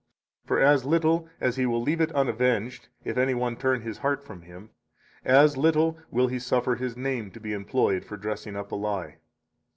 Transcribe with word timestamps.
For 0.47 0.59
as 0.59 0.83
little 0.83 1.29
as 1.39 1.57
He 1.57 1.67
will 1.67 1.79
leave 1.79 2.01
it 2.01 2.11
unavenged 2.13 2.87
if 3.03 3.17
any 3.17 3.35
one 3.35 3.55
turn 3.55 3.81
his 3.81 3.99
heart 3.99 4.23
from 4.23 4.41
Him, 4.41 4.71
as 5.23 5.57
little 5.57 5.99
will 6.09 6.25
He 6.25 6.39
suffer 6.39 6.73
His 6.73 6.97
name 6.97 7.29
to 7.29 7.39
be 7.39 7.53
employed 7.53 8.03
for 8.03 8.17
dressing 8.17 8.55
up 8.55 8.71
a 8.71 8.75
lie. 8.75 9.17